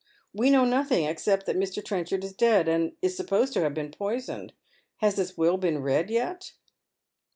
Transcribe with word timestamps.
"We 0.33 0.49
know 0.49 0.65
nothing 0.65 1.05
except 1.05 1.45
that 1.45 1.55
ilr. 1.55 1.85
Trenchard 1.85 2.23
is 2.23 2.33
dead, 2.33 2.67
and 2.67 2.93
is 3.03 3.15
supposed 3.15 3.53
to 3.53 3.61
have 3.61 3.75
been 3.75 3.91
poisoned. 3.91 4.51
Has 4.97 5.17
his 5.17 5.37
will 5.37 5.57
been 5.57 5.83
read 5.83 6.09
yet?" 6.09 6.53